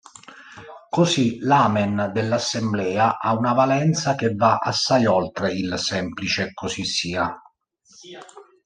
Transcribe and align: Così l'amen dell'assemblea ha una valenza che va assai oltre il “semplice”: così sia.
Così 0.95 1.37
l'amen 1.41 2.09
dell'assemblea 2.11 3.19
ha 3.19 3.35
una 3.37 3.53
valenza 3.53 4.15
che 4.15 4.33
va 4.33 4.55
assai 4.57 5.05
oltre 5.05 5.51
il 5.51 5.77
“semplice”: 5.77 6.53
così 6.55 6.83
sia. 6.85 7.39